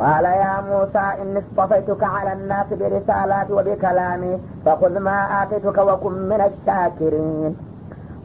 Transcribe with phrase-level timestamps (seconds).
[0.00, 7.56] قال يا موسى إني اصطفيتك على الناس برسالاتي وبكلامي فخذ ما آتيتك وكن من الشاكرين.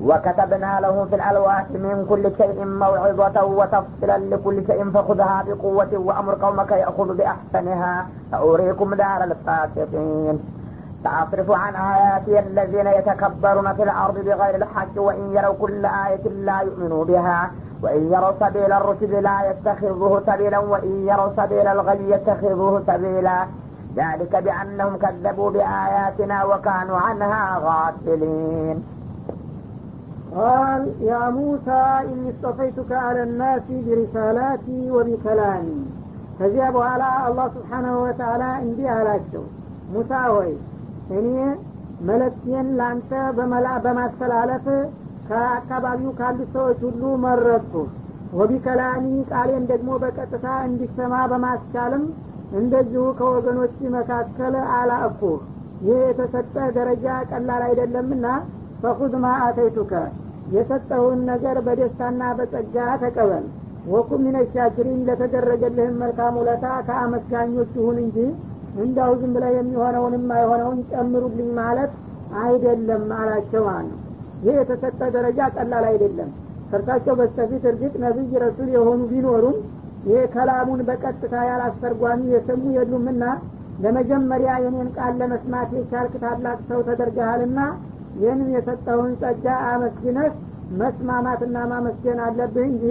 [0.02, 6.72] وكتبنا له في الألواح من كل شيء موعظة وتفصيلا لكل شيء فخذها بقوة وأمر قومك
[6.72, 8.08] يأخذ بأحسنها.
[8.32, 10.40] سأريكم دار الفاسقين.
[11.04, 17.06] سأصرف عن آياتي الذين يتكبرون في الأرض بغير الحق وإن يروا كل آية لا يؤمنوا
[17.06, 17.52] بها.
[17.83, 23.39] وإن يروا سبيل الرشد لا يتخذوه سبيلا وإن يروا سبيل الغي يتخذوه سبيلا
[23.97, 28.85] ذلك بأنهم كذبوا بآياتنا وكانوا عنها غافلين
[30.37, 35.81] قال يا موسى إني اصطفيتك على الناس برسالاتي وبكلامي
[36.41, 39.43] ከዚያ በኋላ አላህ ስብሓናሁ ወተላ እንዲህ አላቸው
[39.95, 40.53] ሙሳ ሆይ
[41.17, 41.27] እኔ
[42.09, 43.11] መለክቴን ለአንተ
[43.85, 44.67] በማስተላለፍ
[45.30, 47.74] ከአካባቢው ካሉት ሰዎች ሁሉ መረጥኩ።
[48.36, 52.04] ወቢከላሚ ቃሌን ደግሞ በቀጥታ እንዲሰማ በማስቻልም
[52.60, 55.22] እንደዚሁ ከወገኖች መካከል አላእኩ
[55.82, 58.26] ይህ የተሰጠ ደረጃ ቀላል አይደለምና
[58.82, 59.94] ፈኹዝ ማ አተይቱከ።
[60.54, 63.46] የሰጠውን ነገር በደስታና በጸጋ ተቀበል።
[63.88, 65.02] ወኩም ሚነ ሻኪሪን
[66.00, 68.18] መልካም ውለታ ከአመስጋኞች ይሁን እንጂ
[68.78, 71.92] እንዳው ዝም ብለ የሚሆነውንም አይሆነውን ጨምሩልኝ ማለት
[72.42, 74.00] አይደለም አላቸው ነው
[74.46, 76.30] ይህ የተሰጠ ደረጃ ቀላል አይደለም።
[76.70, 79.58] ከእርሳቸው በስተፊት እርግጥ ነቢይ ረሱል የሆኑ ቢኖሩም
[80.08, 83.24] ይህ ከላሙን በቀጥታ ያላስተርጓሚ የሰሙ የሉምና
[83.84, 87.60] ለመጀመሪያ የኔን ቃል ለመስማት የቻልክ ታላቅ ሰው ተደርገሃልና
[88.20, 90.30] ይህንን የሰጠውን ጸጋ አመስግነህ
[90.80, 92.84] መስማማትና ማመስገን አለብህ እንጂ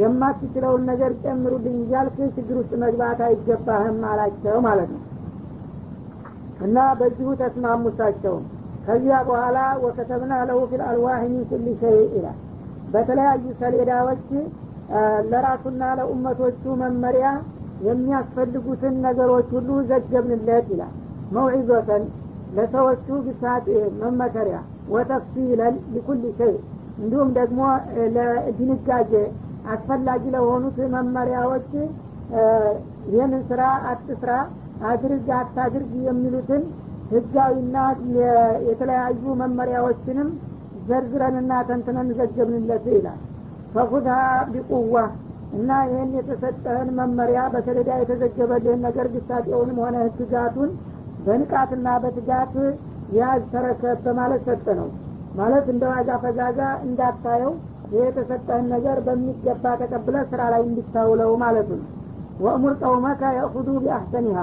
[0.00, 5.02] የማትችለውን ነገር ጨምሩልኝ እያልክ ችግር ውስጥ መግባት አይገባህም አላቸው ማለት ነው።
[6.60, 8.44] እና በዚሁ ተስማሙ እሳቸውም
[8.90, 12.38] ከዚያ በኋላ ወከተብና ለሁ ፊል አልዋህ ሚን ኩል ሸይ ይላል።
[12.92, 14.24] በተለያዩ ሰሌዳዎች
[15.30, 17.26] ለራሱና ለኡመቶቹ መመሪያ
[17.86, 20.92] የሚያስፈልጉትን ነገሮች ሁሉ ዘገብንለት ይላል።
[21.36, 22.04] መውዒዘተን
[22.56, 23.66] ለሰዎቹ ግሳጤ
[24.02, 24.56] መመከሪያ
[24.94, 26.54] ወተፍሲለን ሊኩል ሸይ።
[27.02, 27.60] እንዲሁም ደግሞ
[28.16, 29.12] ለድንጋጌ
[29.74, 31.70] አስፈላጊ ለሆኑት መመሪያዎች
[33.12, 33.62] ይህንን ስራ
[33.92, 34.32] አትስራ
[34.90, 36.62] አድርግ አታድርግ የሚሉትን
[37.10, 37.76] ህጋዊና
[38.68, 40.28] የተለያዩ መመሪያዎችንም
[40.88, 43.18] ዘርዝረንና ተንትነን ዘገብንለት ይላል።
[43.74, 44.16] ፈኩድሃ
[44.52, 44.94] ቢቁዋ
[45.58, 50.70] እና ይህን የተሰጠህን መመሪያ በሰሌዳ የተዘገበልህን ነገር ግሳጤውንም ሆነ ህግጋቱን
[51.26, 52.54] በንቃትና በትጋት
[53.16, 54.88] ያዝ ተረከብ በማለት ሰጠ ነው።
[55.34, 57.52] ማለት እንደ ዋጋ ፈዛዛ እንዳታየው
[57.92, 61.88] ይህ የተሰጠህን ነገር በሚገባ ተቀብለ ስራ ላይ እንዲታውለው ማለቱ ነው።
[62.44, 64.38] ወእሙር ቀውመከ የእኹዱ ቢአሕሰኒሃ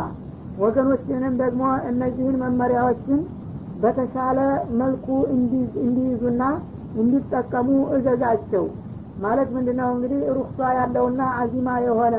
[0.58, 3.20] ወገኖችንም ደግሞ እነዚህን መመሪያዎችን
[3.82, 4.40] በተሻለ
[4.80, 5.08] መልኩ
[5.84, 6.44] እንዲይዙና
[7.02, 8.66] እንዲጠቀሙ እዘዛቸው።
[9.24, 9.90] ማለት ምንድነው?
[9.96, 12.16] እንግዲህ ሩክሷ ያለውና አዚማ የሆነ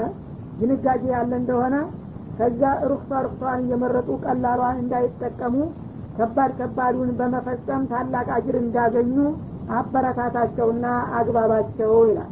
[0.61, 1.75] ድንጋጌ ያለ እንደሆነ
[2.39, 5.55] ከዛ ሩክሷ ሩክሷን እየመረጡ ቀላሏን እንዳይጠቀሙ
[6.19, 9.17] ከባድ ከባዱን በመፈጸም ታላቅ አጅር እንዳገኙ
[9.79, 10.87] አበረታታቸውና
[11.19, 12.31] አግባባቸው ይላል።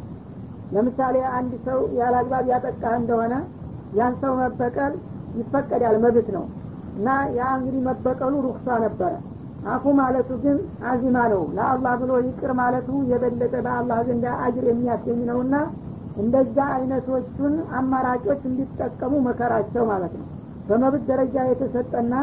[0.71, 3.33] ለምሳሌ አንድ ሰው ያለ አግባብ ያጠቃህ እንደሆነ
[3.97, 4.93] ያን ሰው መበቀል
[5.37, 6.45] ይፈቀዳል መብት ነው።
[6.97, 9.13] እና ያ እንግዲህ መበቀሉ ሩክሷ ነበረ።
[9.67, 10.57] አፉ ማለቱ ግን
[10.89, 15.55] አዚማ ነው። ለአላህ ብሎ ይቅር ማለቱ የበለጠ በአላህ ዘንድ አጅር የሚያስገኝ ነውና
[16.17, 20.27] እንደዛ አይነቶቹን አማራጮች እንዲጠቀሙ መከራቸው ማለት ነው።
[20.69, 22.13] በመብት ደረጃ የተሰጠና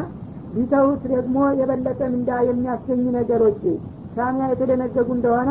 [0.54, 3.62] ቢተውት ደግሞ የበለጠ ምንዳ የሚያስገኝ ነገሮች
[4.16, 5.50] ሳሚያ የተደነገጉ እንደሆነ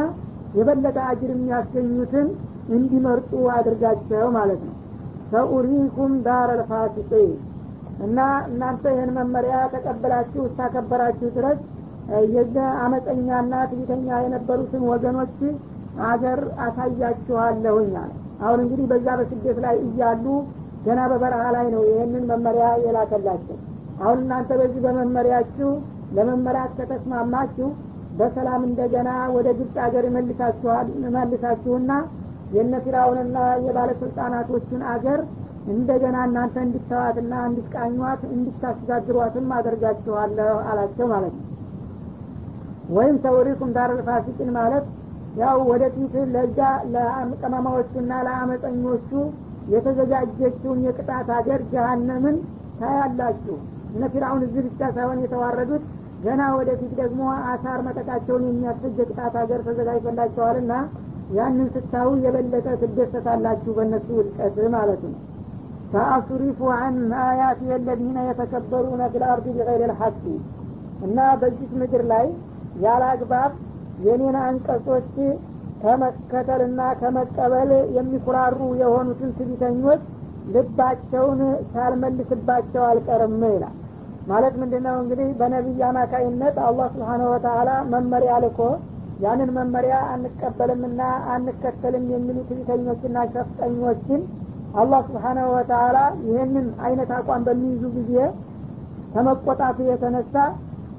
[0.57, 2.27] የበለጠ አጅር የሚያስገኙትን
[2.75, 4.75] እንዲመርጡ አድርጋቸው ማለት ነው።
[5.31, 7.31] ሰኡሪኩም ዳር ልፋሲቂን
[7.99, 11.59] እና እናንተ ይህን መመሪያ ተቀበላችሁ እስታከበራችሁ ድረስ
[12.33, 15.37] የዘ አመፀኛና ትዕቢተኛ የነበሩትን ወገኖች
[16.07, 17.93] አገር አሳያችኋለሁኝ
[18.43, 20.25] አሁን እንግዲህ በዛ በስደት ላይ እያሉ
[20.85, 23.57] ገና በበረሃ ላይ ነው ይህንን መመሪያ የላከላቸው።
[24.01, 25.69] አሁን እናንተ በዚህ በመመሪያችሁ
[26.17, 27.67] ለመመሪያ ከተስማማችሁ
[28.17, 30.05] በሰላም እንደገና ወደ ግብፅ ሀገር
[31.17, 31.91] መልሳችሁና
[32.53, 35.21] የነ ፊራውንና የባለስልጣናቶችን አገር
[35.71, 41.49] እንደገና እናንተ እንድተዋትና እንድትቃኟት እንድታስተዳድሯትም አደርጋችኋለሁ አላቸው ማለት ነው።
[42.89, 44.85] ወይም ተውሪኩም ዳረል ፋሲቂን ማለት
[45.37, 46.59] ያው ወደፊት ለዛ
[46.93, 49.09] ለቀማማዎቹና ለአመፀኞቹ
[49.73, 52.37] የተዘጋጀችውን የቅጣት ሀገር ጀሀነምን
[52.79, 53.55] ታያላችሁ።
[53.93, 55.83] እነ ፊራውን እዚህ ብቻ ሳይሆን የተዋረዱት
[56.23, 57.21] ገና ወደፊት ደግሞ
[57.51, 60.73] አሳር መጠቃቸውን የሚያስፈጅ የቅጣት ሀገር ተዘጋጅቶላቸዋልና
[61.37, 65.15] ያንን ስታዩ የበለጠ ትደሰታላችሁ በእነሱ ውድቀት ማለት ነው
[65.93, 70.21] سأصرف عن آياتي الذين يتكبرون في الأرض بغير الحق
[71.05, 72.25] እና በዚህ ምድር ላይ
[72.83, 73.51] ያለ አግባብ
[74.05, 75.11] የኔን አንቀጾች
[75.83, 80.03] ከመከተልና ከመቀበል የሚኩራሩ የሆኑትን ትቢተኞች
[80.53, 81.41] ልባቸውን
[81.73, 83.75] ሳልመልስባቸው አልቀርም ይላል።
[84.27, 84.95] ማለት ምንድነው?
[85.03, 88.59] እንግዲህ በነቢይ አማካይነት አላህ ስብሓነሁ ወተአላ መመሪያ ልኮ
[89.23, 91.01] ያንን መመሪያ አንቀበልምና
[91.33, 94.21] አንከተልም የሚሉ ትዕቢተኞችና ሸፍጠኞችን
[94.73, 95.97] አላህ ስብሓናሁ ወተአላ
[96.27, 98.13] ይህንን አይነት አቋም በሚይዙ ጊዜ
[99.13, 100.35] ከመቆጣቱ የተነሳ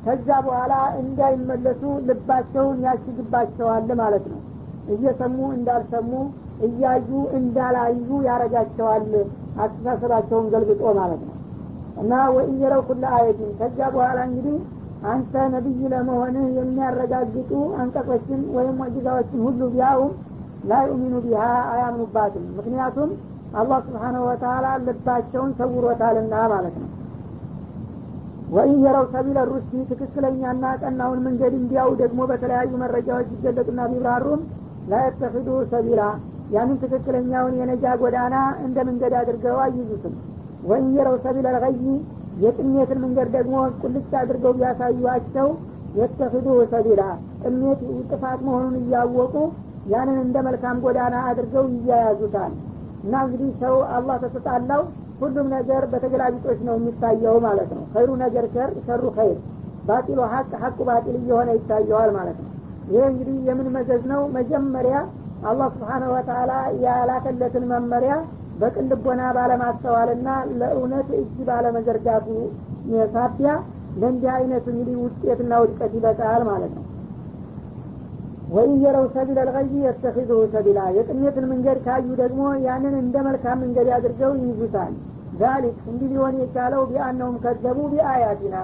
[0.05, 4.41] ከዛ በኋላ እንዳይመለሱ ልባቸውን ያሽግባቸዋል ማለት ነው።
[4.95, 6.11] እየሰሙ እንዳልሰሙ
[6.67, 9.07] እያዩ እንዳላዩ ያረጋቸዋል
[9.65, 11.35] አስተሳሰባቸውን ገልብጦ ማለት ነው።
[12.03, 14.57] እና ወእየረው ኩለ አየትን ከዚያ በኋላ እንግዲህ
[15.13, 17.51] አንተ ነቢይ ለመሆንህ የሚያረጋግጡ
[17.81, 20.13] አንቀጾችን ወይም ሙዕጂዛዎችን ሁሉ ቢያውም
[20.65, 21.43] ላ ዩሚኑ ቢሃ
[21.73, 23.11] አያምኑባትም። ምክንያቱም
[23.61, 26.91] አላህ ስብሓነሁ ወተአላ ልባቸውን ሰውሮታልና ማለት ነው።
[28.55, 34.43] ወኢን የረው ሰቢለ ሩሽዲ ትክክለኛና ቀናውን መንገድ እንዲያው ደግሞ በተለያዩ መረጃዎች ይገለጡና ቢብራሩም
[34.91, 36.03] ላየተኪዱ ሰቢላ
[36.55, 38.35] ያንን ትክክለኛውን የነጃ ጎዳና
[38.65, 40.15] እንደ መንገድ አድርገው አይዙትም
[40.69, 41.79] ወኢን የረው ሰቢለ ልገይ
[42.45, 45.49] የጥሜትን መንገድ ደግሞ ቁልጭ አድርገው ቢያሳዩቸው
[45.99, 47.03] የተኪዱ ሰቢላ
[47.43, 47.81] ጥሜት
[48.11, 49.35] ጥፋት መሆኑን እያወቁ
[49.93, 52.53] ያንን እንደ መልካም ጎዳና አድርገው ይያያዙታል
[53.05, 54.83] እና እንግዲህ ሰው አላህ ተተጣላው
[55.21, 59.39] ሁሉም ነገር በተገላቢጦች ነው የሚታየው ማለት ነው። ኸይሩ ነገር ሸር ሸሩ ኸይር።
[59.89, 62.51] ባጢሉ ሀቅ ሀቁ ባጢል እየሆነ ይታየዋል ማለት ነው።
[62.89, 64.23] ይሄ እንግዲህ የምን መዘዝ ነው?
[64.37, 64.97] መጀመሪያ
[65.45, 66.53] አላህ ስብሓነሁ ወተአላ
[66.85, 68.13] ያላከለትን መመሪያ
[68.61, 70.29] በቅን ልቦና ባለማስተዋልና
[70.61, 72.27] ለእውነት እጅ ባለመዘርጋቱ
[73.15, 73.51] ሳቢያ
[74.01, 76.85] ለእንዲህ አይነት እንግዲህ ውጤትና ውድቀት ይበቃል ማለት ነው
[78.55, 84.33] ወይን የረው ሰቢል አልገይ የተኪዙሁ ሰቢላ። የጥሜትን መንገድ ካዩ ደግሞ ያንን እንደ መልካም መንገድ አድርገው
[84.41, 84.93] ይይዙታል።
[85.41, 88.57] ዛሊክ እንዲህ ሊሆን የቻለው ቢአነውም ከዘቡ ቢአያቲና።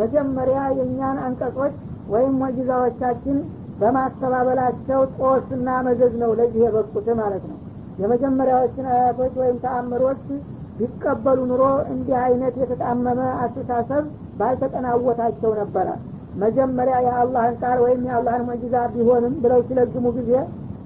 [0.00, 1.74] መጀመሪያ የእኛን አንቀጾች
[2.08, 3.38] ወይም ሙዕጂዛዎቻችን
[3.82, 7.58] በማስተባበላቸው ጦስና መዘዝ ነው ለዚህ የበቁት ማለት ነው።
[8.02, 10.22] የመጀመሪያዎችን አያቶች ወይም ተአምሮች
[10.78, 11.62] ቢቀበሉ ኑሮ
[11.92, 14.04] እንዲህ አይነት የተጣመመ አስተሳሰብ
[14.38, 15.88] ባልተጠናወታቸው ነበረ
[16.43, 20.31] መጀመሪያ የአላህን ቃል ወይም የአላህን ሙዕጂዛ ቢሆንም ብለው ሲለግሙ ጊዜ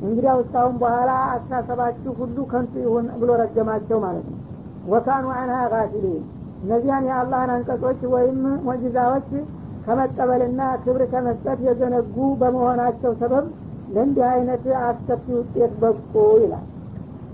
[0.04, 4.38] እንግዲያ ውስጣሁን በኋላ አስተሳሰባችሁ ሁሉ ከንቱ ይሁን ብሎ ረገማቸው ማለት ነው
[4.94, 6.24] ወካኑ አንሃ ጋፊሊን
[6.64, 9.30] እነዚያን የአላህን አንቀጾች ወይም ሙዕጂዛዎች
[9.86, 13.46] ከመቀበልና ክብር ከመስጠት የዘነጉ በመሆናቸው ሰበብ
[13.96, 16.68] ለእንዲህ አይነት አስከፊ ውጤት በቁ ይላል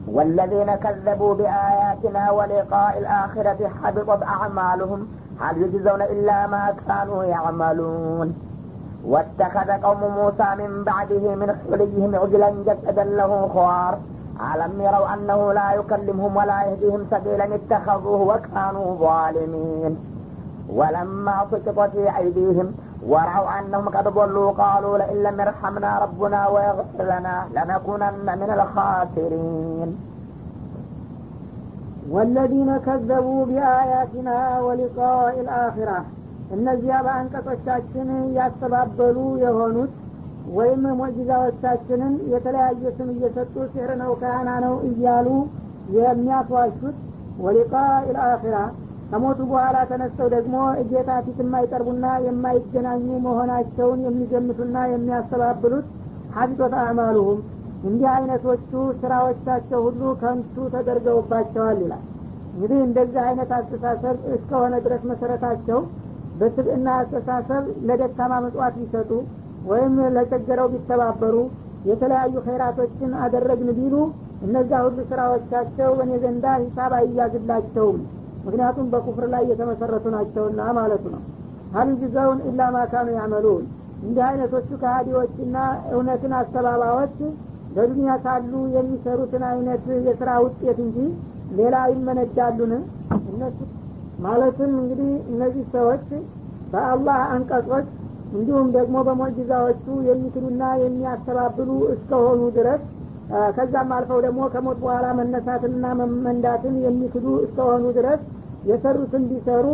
[0.08, 5.00] والذين كذبوا بآياتنا ولقاء الآخرة حبطت أعمالهم
[5.43, 8.29] هل يجزون إلا ما كانوا يعملون.
[9.13, 13.95] واتخذ قوم موسى من بعده من حليهم عجلا جسدا له خوار.
[14.55, 19.93] ألم يروا أنه لا يكلمهم ولا يهديهم سبيلا اتخذوه وكانوا ظالمين.
[20.79, 22.69] ولما سقط في أيديهم
[23.11, 30.12] ورأوا أنهم قد ضلوا قالوا لئن لم يرحمنا ربنا ويغفر لنا لنكونن من الخاسرين.
[32.11, 34.31] ወለዚነ ከዘቡ ቢአያቲና
[34.67, 35.91] ወሊቃኢ ልአኪራ
[36.57, 38.09] እነዚያ በአንቀጾቻችን
[38.39, 39.93] ያስተባበሉ የሆኑት
[40.57, 45.29] ወይም ሞጅዛዎቻችንን የተለያየ ስም እየሰጡ ሲሕር ነው ካህና ነው እያሉ
[45.97, 46.97] የሚያስዋሹት
[47.45, 47.75] ወሊቃ
[48.09, 48.57] ልአኪራ
[49.11, 55.89] ከሞቱ በኋላ ተነስተው ደግሞ እጌታ ፊት የማይቀርቡና የማይገናኙ መሆናቸውን የሚገምቱና የሚያስተባብሉት
[56.37, 57.41] ሀቢቶት አዕማሉሁም።
[57.83, 58.71] እንዲህ አይነቶቹ
[59.01, 62.03] ስራዎቻቸው ሁሉ ከንቱ ተደርገውባቸዋል ይላል።
[62.55, 65.79] እንግዲህ እንደዚህ አይነት አስተሳሰብ እስከሆነ ድረስ መሰረታቸው
[66.41, 69.11] በስብዕና አስተሳሰብ ለደካማ መጽዋት ቢሰጡ
[69.67, 71.37] ወይም ለቸገረው ቢተባበሩ
[71.91, 73.95] የተለያዩ ኸይራቶችን አደረግን ቢሉ
[74.47, 77.99] እነዛ ሁሉ ስራዎቻቸው በእኔ ዘንዳ ሂሳብ አይያዝላቸውም።
[78.47, 81.23] ምክንያቱም በኩፍር ላይ የተመሰረቱ ናቸውና ማለቱ ነው።
[81.75, 83.65] ሀል ጅዘውን ኢላ ማካኑ ያመሉን።
[84.03, 85.57] እንዲህ አይነቶቹ ከሀዲዎችና
[85.93, 87.17] እውነትን አስተባባዎች
[87.75, 90.99] በዱኒያ ሳሉ የሚሰሩትን አይነት የስራ ውጤት እንጂ
[91.59, 92.73] ሌላ ይመነዳሉን
[93.31, 93.59] እነሱ
[94.25, 96.05] ማለትም እንግዲህ እነዚህ ሰዎች
[96.73, 97.87] በአላህ አንቀጾች
[98.33, 102.83] እንዲሁም ደግሞ በሞጅዛዎቹ የሚክዱና የሚያስተባብሉ እስከሆኑ ድረስ
[103.57, 108.23] ከዛም አልፈው ደግሞ ከሞት በኋላ መነሳትንና መመንዳትን የሚክዱ እስከሆኑ ድረስ
[108.71, 109.67] የሰሩትን ቢሰሩ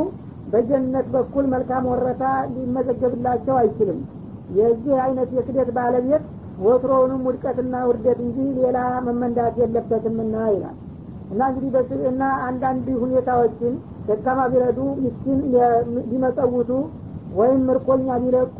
[0.52, 2.24] በጀነት በኩል መልካም ወረታ
[2.54, 3.98] ሊመዘገብላቸው አይችልም።
[4.58, 6.24] የዚህ አይነት የክደት ባለቤት
[6.64, 10.76] ወትሮውንም ውድቀትና ውርደት እንጂ ሌላ መመንዳት የለበትምና ይላል።
[11.32, 13.74] እና እንግዲህ በስብዕና አንዳንድ ሁኔታዎችን
[14.08, 15.40] ደካማ ቢረዱ ምስኪን
[16.10, 16.70] ሊመጸውቱ
[17.38, 18.58] ወይም ምርኮኛ ቢለቁ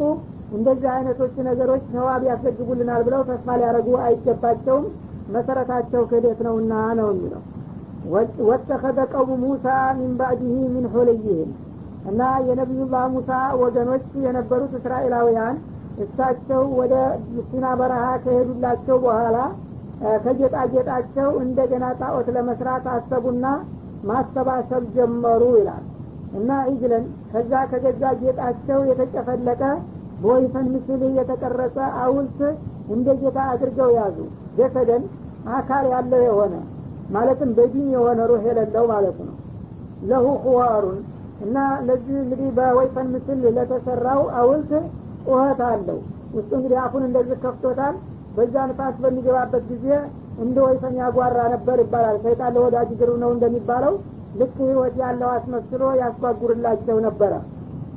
[0.53, 4.87] እንደዚህ አይነቶች ነገሮች ሰዋብ ያስገግቡልናል ብለው ተስፋ ሊያደረጉ አይገባቸውም።
[5.35, 7.43] መሰረታቸው ክህደት ነውና ነው የሚለው።
[8.49, 9.67] ወተኸዘ ቀውሙ ሙሳ
[9.99, 11.51] ሚን ባዕድህ ሚን ሑልይህም።
[12.11, 13.31] እና የነቢዩላህ ሙሳ
[13.63, 15.57] ወገኖች የነበሩት እስራኤላውያን
[15.99, 16.95] እሳቸው ወደ
[17.49, 19.37] ሲና በረሃ ከሄዱላቸው በኋላ
[20.25, 23.47] ከጌጣጌጣቸው እንደገና ጣዖት ለመስራት አሰቡና
[24.09, 25.85] ማሰባሰብ ጀመሩ ይላል።
[26.39, 29.63] እና ኢጅለን ከዛ ከገዛ ጌጣቸው የተጨፈለቀ
[30.23, 32.41] በወይፈን ምስል የተቀረጸ አውልት
[32.95, 34.19] እንደ ጌታ አድርገው ያዙ።
[34.59, 35.03] ጀሰደን
[35.57, 36.55] አካል ያለው የሆነ
[37.11, 39.35] ማለትም በዲን የሆነ ሩህ የሌለው ማለት ነው።
[40.09, 40.99] ለሁ ሁዋሩን
[41.45, 44.73] እና ለዚህ እንግዲህ በወይፈን ምስል ለተሰራው አውልት
[45.29, 45.99] ጩኸት አለው።
[46.37, 47.95] ውስጡ እንግዲህ አፉን እንደዚህ ከፍቶታል።
[48.37, 49.87] በዛ ንፋስ በሚገባበት ጊዜ
[50.39, 53.95] እንደ ወይፈን ያጓራ ነበር ይባላል። ሰይጣን ለወዳጅ ግሩ ነው እንደሚባለው
[54.41, 57.33] ልክ ህይወት ያለው አስመስሎ ያስጓጉርላቸው ነበረ።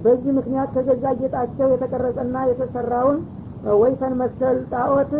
[0.03, 3.17] በዚህ ምክንያት ከገዛ ጌጣቸው የተቀረጸና የተሰራውን
[3.81, 5.11] ወይፈን መሰል ጣዖት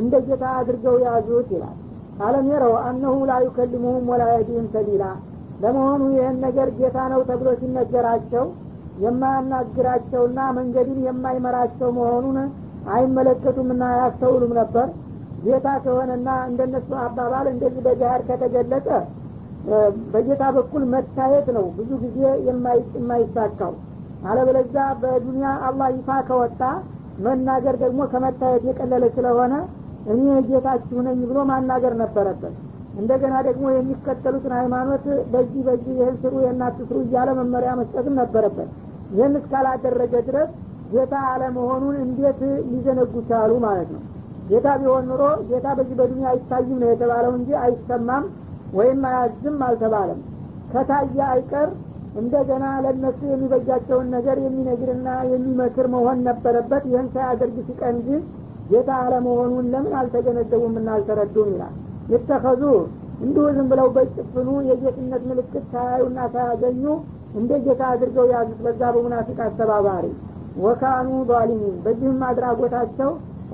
[0.00, 1.76] እንደ ጌታ አድርገው ያዙት ይላል።
[2.20, 3.34] አለም የረው አነሁ ላ
[4.10, 5.04] ወላ የዲህም ሰቢላ
[5.62, 8.44] ለመሆኑ ይህን ነገር ጌታ ነው ተብሎ ሲነገራቸው
[9.04, 12.38] የማያናግራቸውና መንገድን የማይመራቸው መሆኑን
[12.94, 14.86] አይመለከቱምና አያስተውሉም ነበር።
[15.44, 18.88] ጌታ ከሆነና እንደነሱ አባባል እንደዚህ በጃሃድ ከተገለጸ
[20.12, 22.18] በጌታ በኩል መታየት ነው ብዙ ጊዜ
[22.96, 23.72] የማይሳካው።
[24.28, 26.60] አለበለዛ በዱንያ አላህ ይፋ ከወጣ
[27.26, 29.54] መናገር ደግሞ ከመታየት የቀለለ ስለሆነ
[30.12, 32.54] እኔ ጌታችሁ ነኝ ብሎ ማናገር ነበረበት።
[33.00, 38.70] እንደገና ደግሞ የሚከተሉትን ሃይማኖት በዚህ በዚህ ይህን ስሩ የናትስሩ እያለ መመሪያ መስጠትም ነበረበት
[39.10, 40.50] ይህን እስካላደረገ ድረስ
[40.92, 42.40] ጌታ አለመሆኑን እንዴት
[42.70, 44.02] ሊዘነጉ ቻሉ ማለት ነው?
[44.50, 48.24] ጌታ ቢሆን ኑሮ ጌታ በዚህ በዱኒያ አይታይም ነው የተባለው እንጂ አይሰማም
[48.74, 50.20] ወይም አያዝም አልተባለም።
[50.72, 51.68] ከታየ አይቀር
[52.20, 58.22] እንደገና ለነሱ የሚበጃቸውን ነገር የሚነግርና የሚመክር መሆን ነበረበት። ይህን ሳያደርግ ሲቀን ግን
[58.70, 59.94] ጌታ አለመሆኑን ለምን
[60.76, 61.74] እና አልተረዱም ይላል።
[62.12, 62.62] የተኸዙ
[63.22, 66.84] እንዲሁ ዝም ብለው በጭፍኑ የጌትነት ምልክት ሳያዩና ሳያገኙ
[67.38, 70.06] እንደ ጌታ አድርገው ያዙት በዛ በሙናፊቅ አስተባባሪ
[70.62, 73.10] ወካኑ ዛሊሚን በዚህም አድራጎታቸው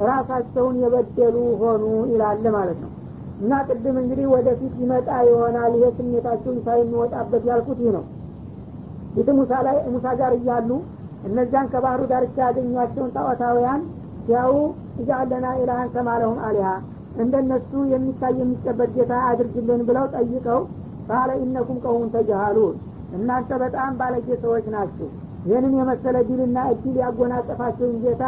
[0.08, 2.92] ራሳቸውን የበደሉ ሆኑ ይላል ማለት ነው።
[3.40, 8.04] እና ቅድም እንግዲህ ወደፊት ይመጣ ይሆናል ይሄ ስሜታቸው ይፋ የሚወጣበት ያልኩት ይህ ነው።
[9.14, 10.70] ፊት ሙሳ ላይ ሙሳ ጋር እያሉ
[11.28, 13.82] እነዚያን ከባህሩ ዳርቻ ያገኟቸውን ጣዖታውያን
[14.26, 14.54] ሲያው
[15.00, 16.68] እጃለና ኢላሃን ከማለሁም አሊሃ
[17.16, 20.60] እንደነሱ የሚታይ የሚጨበጥ ጌታ አድርግልን ብለው ጠይቀው
[21.08, 22.76] ባለ ኢነኩም ቀውሙን ተጃሃሉን
[23.16, 25.08] እናንተ በጣም ባለጌ ሰዎች ናችሁ።
[25.46, 28.24] ይህንን የመሰለ ድልና እድል ያጎናጸፋችሁን ጌታ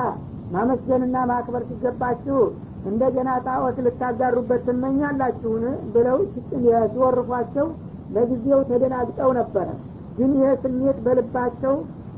[0.52, 2.38] ማመስገንና ማክበር ሲገባችሁ
[2.86, 5.64] እንደገና ጣዖት ልታጋሩበት ትመኛላችሁን?
[5.94, 6.18] ብለው
[6.92, 7.66] ሲወርፏቸው
[8.14, 9.68] ለጊዜው ተደናግጠው ነበረ።
[10.18, 11.74] ግን ይህ ስሜት በልባቸው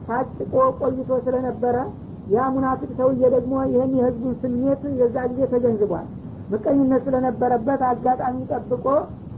[0.06, 1.76] ታጭቆ ቆይቶ ስለነበረ
[2.34, 6.06] ያ ሙናፊቅ ሰውዬ ደግሞ ይህን የህዝቡን ስሜት የዛ ጊዜ ተገንዝቧል።
[6.52, 8.86] ምቀኝነት ስለነበረበት አጋጣሚ ጠብቆ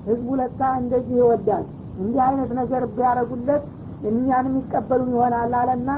[0.07, 1.65] ህዝቡ ለካ እንደዚህ ይወዳል
[1.99, 3.65] እንዲህ አይነት ነገር ቢያረጉለት
[4.11, 5.91] እኛንም ይቀበሉን ይሆናል አለና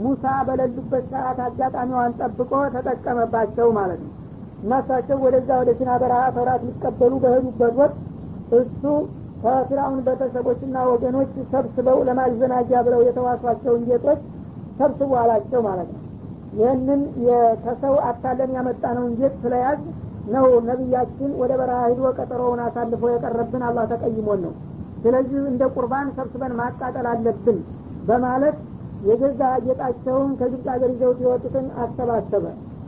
[0.00, 4.12] ሙሳ በሌሉበት ሰዓት አጋጣሚዋን ጠብቆ ተጠቀመባቸው ማለት ነው።
[4.62, 7.96] እና እሳቸው ወደዛ ወደ ሲና በረሃ ተውራት ሊቀበሉ በሄዱበት ወቅት
[8.58, 8.82] እሱ
[9.42, 14.20] ከፊራውን ቤተሰቦችና ወገኖች ሰብስበው ለማዘናጃ ብለው የተዋሷቸውን ጌጦች
[14.80, 16.02] ሰብስቡ አላቸው ማለት ነው።
[16.58, 17.00] ይህንን
[17.64, 19.80] ከሰው አታለን ያመጣነውን ጌጥ ስለያዝ
[20.32, 24.52] ነው ነቢያችን ወደ በረሃ ሂዶ ቀጠሮውን አሳልፎ የቀረብን። አላህ ተቀይሞን ነው
[25.02, 27.58] ስለዚህ እንደ ቁርባን ሰብስበን ማቃጠል አለብን
[28.08, 28.56] በማለት
[29.08, 32.44] የገዛ ጌጣቸውን ከግብፅ ሀገር ይዘውት የወጡትን አሰባሰበ።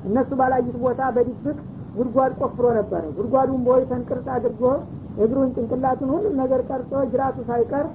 [0.09, 1.57] እነሱ ባላዩት ቦታ በድብቅ
[1.97, 4.63] ጉድጓድ ቆፍሮ ነበረ። ጉድጓዱን በወይፈን ቅርጽ አድርጎ
[5.25, 7.87] እግሩን ጭንቅላቱን ሁሉም ነገር ቀርጾ ጅራቱ ሳይቀር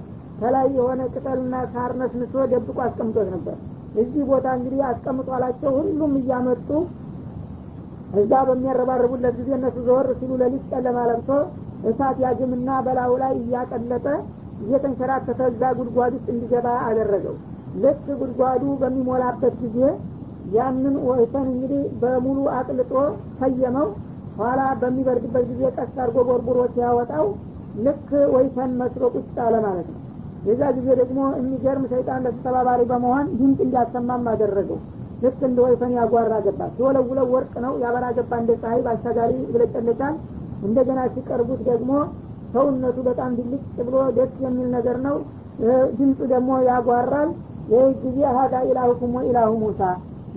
[0.42, 3.56] ከላይ የሆነ ቅጠልና ሳር ነስንሶ ደብቆ አስቀምጦት ነበር።
[4.02, 6.70] እዚህ ቦታ እንግዲህ አስቀምጧላቸው ሁሉም እያመጡ
[8.20, 11.30] እዛ በሚያረባርቡለት ጊዜ እነሱ ዘወር ሲሉ ለሊት ጨለማ ለብሶ
[11.86, 14.06] እሳት ያግምና በላዩ ላይ እያቀለጠ
[14.64, 17.36] እየተንሸራተተ እዛ ጉድጓድ ውስጥ እንዲገባ አደረገው።
[17.84, 19.80] ልክ ጉድጓዱ በሚሞላበት ጊዜ
[20.56, 22.94] ያንን ወይፈን እንግዲህ በሙሉ አቅልጦ
[23.42, 23.88] ሰየመው።
[24.40, 27.26] ኋላ በሚበርድበት ጊዜ ቀስ አድርጎ ቦርቡሮ ሲያወጣው
[27.86, 30.02] ልክ ወይፈን መስሎ ቁጭ አለ ማለት ነው።
[30.48, 34.80] የዛ ጊዜ ደግሞ የሚገርም ሰይጣን ለሱ ተባባሪ በመሆን ድምፅ እንዲያሰማም አደረገው።
[35.24, 40.16] ልክ እንደ ወይፈን ያጓራ ገባ። ሲወለውለው ወርቅ ነው። ያበራ ገባ እንደ ፀሐይ በአሻጋሪ ይብለጨለጫል
[40.66, 41.92] እንደገና ሲቀርቡት ደግሞ
[42.54, 45.18] ሰውነቱ በጣም ድልጭ ብሎ ደስ የሚል ነገር ነው።
[45.98, 47.30] ድምፁ ደግሞ ያጓራል።
[47.72, 49.82] ይህ ጊዜ ሀዳ ኢላሁኩም ወኢላሁ ሙሳ።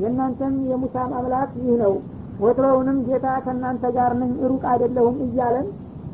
[0.00, 1.94] የእናንተም የሙሳም አምላክ ይህ ነው።
[2.40, 5.66] ወትሮውንም ጌታ ከእናንተ ጋር ነኝ ሩቅ አይደለሁም እያለን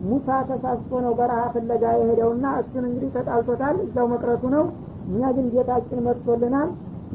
[0.07, 4.65] ሙሳ ተሳስቶ ነው በረሃ ፍለጋ የሄደውና እሱን እንግዲህ ተጣልቶታል። እዛው መቅረቱ ነው።
[5.09, 6.69] እኛ ግን ጌታችን መጥቶልናል።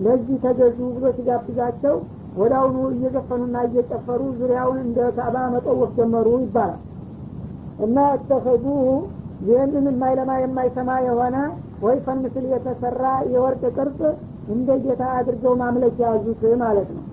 [0.03, 1.95] ለዚህ ተገዙ ብሎ ሲጋብዛቸው
[2.39, 6.81] ወደ አሁኑ እየዘፈኑና እየጨፈሩ ዙሪያውን እንደ ካዕባ መጠወፍ ጀመሩ ይባላል።
[7.85, 8.65] እና እተኸዙ
[9.47, 11.37] ይህንን የማይለማ የማይሰማ የሆነ
[11.83, 13.99] ወይፈን ምስል የተሰራ የወርቅ ቅርጽ
[14.53, 17.03] እንደ ጌታ አድርገው ማምለክ ያዙት ማለት ነው።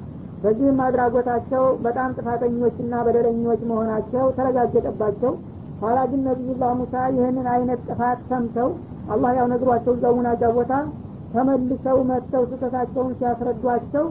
[0.43, 5.33] በዚህም አድራጎታቸው በጣም ጥፋተኞችና በደለኞች መሆናቸው ተረጋገጠባቸው።
[5.81, 8.69] ኋላ ግን ነቢዩላህ ሙሳ ይህንን አይነት ጥፋት ሰምተው
[9.11, 10.73] አላህ ያው ነግሯቸው ሙናጃ ቦታ
[11.33, 14.05] ተመልሰው መጥተው ስህተታቸውን ሲያስረዷቸው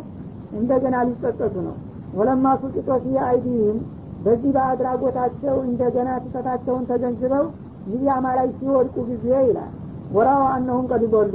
[0.53, 1.75] እንደገና ሊጸጸቱ ነው።
[2.17, 3.79] ወለማ ሱቂጦ ፊ አይዲህም
[4.25, 7.45] በዚህ በአድራጎታቸው እንደገና ስህተታቸውን ተገንዝበው
[7.91, 9.73] ሚያማ ላይ ሲወድቁ ጊዜ ይላል።
[10.15, 11.33] ወራው አነሁም ቀድበሉ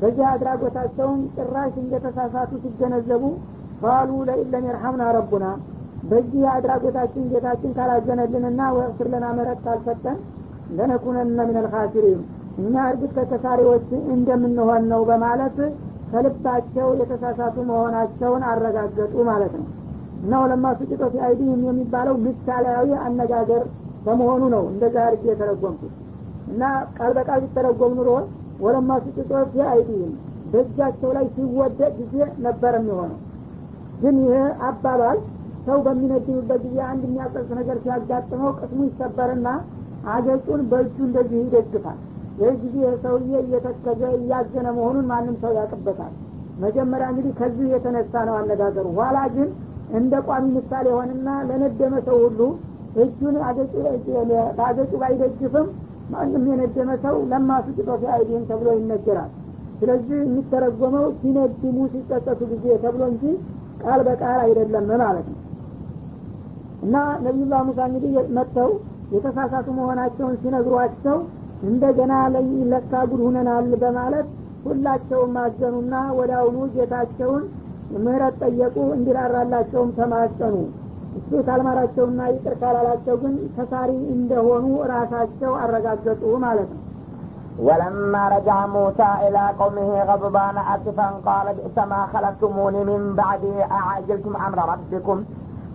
[0.00, 3.22] በዚህ አድራጎታቸውን ጭራሽ እንደተሳሳቱ ሲገነዘቡ
[3.82, 5.46] ቃሉ ለኢለም የርሐምና ረቡና
[6.10, 10.18] በዚህ አድራጎታችን ጌታችን ካላዘነልንና ወእፍር ለና መረት ካልሰጠን
[10.76, 11.56] ለነኩነነ ምን
[12.60, 15.56] እኛ እርግጥ ተከሳሪዎች እንደምንሆን ነው በማለት
[16.14, 19.66] ከልባቸው የተሳሳቱ መሆናቸውን አረጋገጡ ማለት ነው።
[20.22, 23.62] እና ወለማ ሱቂጦ ፊ አይዲህም የሚባለው ምሳሌያዊ አነጋገር
[24.04, 25.92] በመሆኑ ነው እንደዛ አድርጌ የተረጎምኩት።
[26.52, 26.62] እና
[26.96, 28.10] ቃል በቃል ሲተረጎም ኑሮ
[28.60, 30.12] ወለማ ሱቂጦ ፊ አይዲህም
[30.52, 33.20] በእጃቸው ላይ ሲወደቅ ጊዜ ነበር የሚሆነው።
[34.02, 35.18] ግን ይህ አባባል
[35.66, 39.48] ሰው በሚነድምበት ጊዜ አንድ የሚያጸጽ ነገር ሲያጋጥመው ቅስሙ ይሰበርና
[40.14, 41.98] አገጩን በእጁ እንደዚህ ይደግፋል
[42.38, 46.12] ይህ ጊዜ ሰውዬ እየተከዘ እያዘነ መሆኑን ማንም ሰው ያቅበታል
[46.58, 49.48] መጀመሪያ እንግዲህ ከዚህ የተነሳ ነው አነጋገሩ። ኋላ ግን
[49.98, 52.40] እንደ ቋሚ ምሳሌ የሆንና ለነደመ ሰው ሁሉ
[53.02, 53.36] እጁን
[54.58, 55.66] በአገጩ ባይደግፍም
[56.12, 59.30] ማንም የነደመ ሰው ለማሱ ጭጦፊ አይዲህም ተብሎ ይነገራል።
[59.78, 63.24] ስለዚህ የሚተረጎመው ሲነድሙ ሲጸጸቱ ጊዜ ተብሎ እንጂ
[63.82, 65.40] ቃል በቃል አይደለም ማለት ነው።
[66.84, 68.70] እና ነቢዩላህ ሙሳ እንግዲህ መጥተው
[69.14, 71.16] የተሳሳቱ መሆናቸውን ሲነግሯቸው
[71.69, 72.13] እንደገና
[72.73, 74.27] ለካ ጉድ ሁነናል በማለት
[74.67, 77.43] ሁላቸውም ማዘኑና ወደ አሁኑ ጌታቸውን
[78.05, 80.55] ምህረት ጠየቁ እንዲራራላቸውም ተማጸኑ
[81.19, 86.83] እሱ ካልማራቸውና ይቅር ካላላቸው ግን ተሳሪ እንደሆኑ ራሳቸው አረጋገጡ ማለት ነው
[87.67, 94.59] ولما رجع موسى إلى قومه غضبان آسفا قال بئس ما خلقتموني من بعدي أعجلتم أمر
[94.73, 95.17] ربكم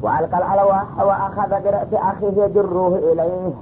[0.05, 3.53] وألقى الألواح وأخذ برأس أخيه يجره إليه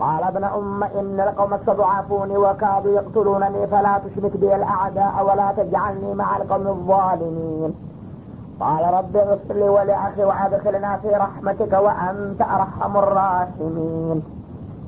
[0.00, 6.36] قال ابن أم إن القوم استضعفوني وكادوا يقتلونني فلا تشمت بي الأعداء ولا تجعلني مع
[6.36, 7.74] القوم الظالمين.
[8.60, 14.22] قال رب اغفر لي ولأخي وأدخلنا في رحمتك وأنت أرحم الراحمين.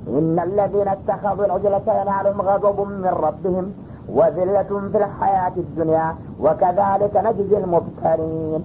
[0.09, 3.73] إن الذين اتخذوا العجلة ينالهم غضب من ربهم
[4.09, 8.65] وذلة في الحياة الدنيا وكذلك نجزي المبترين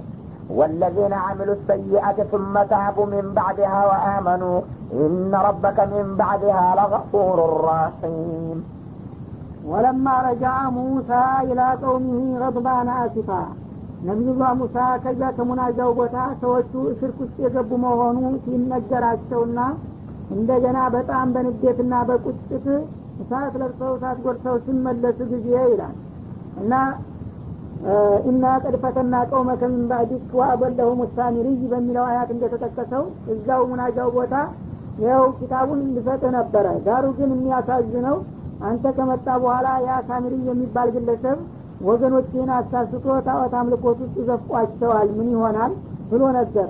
[0.50, 4.58] والذين عملوا السيئة ثم تابوا من بعدها وآمنوا
[4.94, 8.58] إن ربك من بعدها لغفور رحيم
[9.64, 13.42] ولما رجع موسى إلى قومه غضبان آسفا
[14.08, 19.60] ነቢዩላህ ሙሳ ከዚያ ከሙናጃው ቦታ ሰዎቹ ሽርክ ውስጥ የገቡ መሆኑ ሲነገራቸውና
[20.36, 22.66] እንደገና በጣም በንዴትና በቁጭት
[23.22, 25.94] እሳት ለብሰው እሳት ጎርሰው ሲመለሱ ጊዜ ይላል
[26.62, 26.72] እና
[28.29, 34.33] እና ቀድ ፈተና ቀውመከ ሚን ባዕዲክ ወአበለሁም ሳሚሪይ በሚለው አያት እንደተጠቀሰው እዛው ሙናጃው ቦታ
[35.01, 38.17] ይኸው ኪታቡን ልሰጥህ ነበረ። ዳሩ ግን የሚያሳዝነው
[38.63, 41.39] አንተ ከመጣ በኋላ ያ ሳሚሪይ የሚባል ግለሰብ
[41.85, 45.71] ወገኖችን አሳስቶ ጣዖት አምልኮት ውስጥ ዘፍቋቸዋል ምን ይሆናል
[46.11, 46.69] ብሎ ነበረ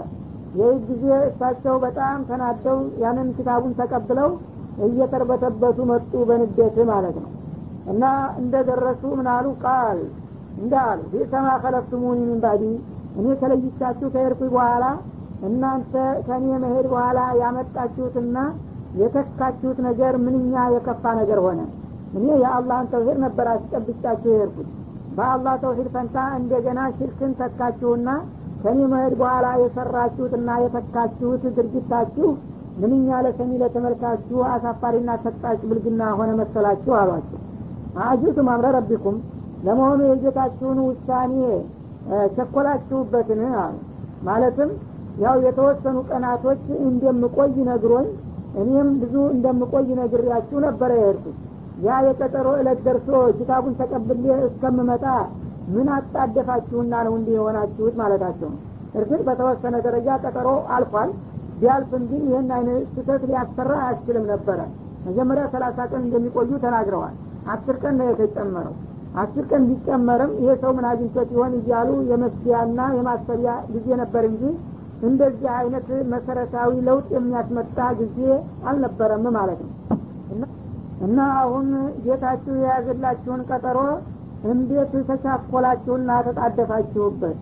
[0.59, 4.29] ይህ ጊዜ እሳቸው በጣም ተናደው ያንን ኪታቡን ተቀብለው
[4.87, 7.29] እየተርበተበቱ መጡ በንዴት ማለት ነው።
[7.91, 8.03] እና
[8.41, 9.99] እንደ ደረሱ ምናሉ ቃል
[10.57, 12.63] እንዳሉ ቢሰማ ከለፍቱሙኒ ምን ባዲ
[13.17, 14.83] እኔ ከለይቻችሁ ከሄድኩ በኋላ
[15.47, 15.93] እናንተ
[16.25, 18.37] ከእኔ መሄድ በኋላ ያመጣችሁትና
[19.01, 21.59] የተካችሁት ነገር ምንኛ የከፋ ነገር ሆነ።
[22.17, 24.69] እኔ የአላህን ተውሂድ ነበር አስጨብጫችሁ የሄድኩት።
[25.17, 28.09] በአላህ ተውሂድ ፈንታ እንደገና ሽርክን ተካችሁና
[28.63, 32.27] ከኔ መሄድ በኋላ የሰራችሁትና የተካችሁት ድርጊታችሁ
[32.81, 37.39] ምንኛ ለሰሚ ለተመልካችሁ አሳፋሪና ሰጣጭ ብልግና ሆነ መሰላችሁ አሏቸው።
[38.05, 39.17] አጅቱም አምረ ረቢኩም
[39.65, 41.33] ለመሆኑ የጌታችሁን ውሳኔ
[42.35, 43.41] ቸኮላችሁበትን?
[43.57, 43.75] አሉ
[44.23, 44.69] ማለትም
[45.21, 48.07] ያው የተወሰኑ ቀናቶች እንደምቆይ ነግሮኝ
[48.61, 51.37] እኔም ብዙ እንደምቆይ ነግሬያችሁ ነበረ የሄድኩት።
[51.85, 55.05] ያ የቀጠሮ እለት ደርሶ ኪታቡን ተቀብሌ እስከምመጣ
[55.73, 58.59] ምን አጣደፋችሁና ነው እንዲህ የሆናችሁት ማለታቸው ነው።
[58.95, 61.11] እርግጥ በተወሰነ ደረጃ ቀጠሮ አልፏል።
[61.59, 64.59] ቢያልፍም ግን ይህን አይነት ስህተት ሊያሰራ አያስችልም ነበረ።
[65.07, 67.15] መጀመሪያ ሰላሳ ቀን እንደሚቆዩ ተናግረዋል።
[67.53, 68.75] አስር ቀን ነው የተጨመረው
[69.15, 74.43] አስር ቀን ቢጨመርም ይሄ ሰው ምን አግኝቶት ይሆን እያሉ የመስቢያና የማሰቢያ ጊዜ ነበር እንጂ
[75.01, 78.19] እንደዚህ አይነት መሰረታዊ ለውጥ የሚያስመጣ ጊዜ
[78.69, 79.71] አልነበረም ማለት ነው።
[81.05, 81.67] እና አሁን
[82.03, 83.77] ጌታችሁ የያዘላችሁን ቀጠሮ
[84.51, 87.37] እንዴት ተቻኮላችሁና ተጣደፋችሁበት?